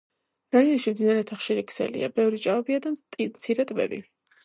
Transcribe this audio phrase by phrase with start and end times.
[0.55, 4.07] რაიონში მდინარეთა ხშირი ქსელია, ბევრია ჭაობი და მცირე ტბები.